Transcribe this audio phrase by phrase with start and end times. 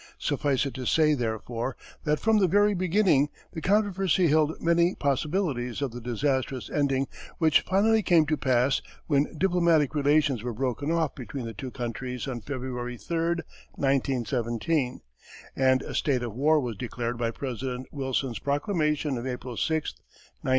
[0.17, 5.79] Suffice it to say, therefore, that from the very beginning the controversy held many possibilities
[5.79, 7.05] of the disastrous ending
[7.37, 12.27] which finally came to pass when diplomatic relations were broken off between the two countries
[12.27, 13.15] on February 3,
[13.75, 15.01] 1917,
[15.55, 20.49] and a state of war was declared by President Wilson's proclamation of April 6, 1917.